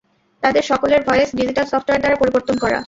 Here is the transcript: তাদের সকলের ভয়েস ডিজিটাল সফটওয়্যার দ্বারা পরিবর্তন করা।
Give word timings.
তাদের 0.43 0.63
সকলের 0.71 1.01
ভয়েস 1.07 1.29
ডিজিটাল 1.39 1.65
সফটওয়্যার 1.67 2.01
দ্বারা 2.03 2.19
পরিবর্তন 2.21 2.55
করা। 2.63 2.79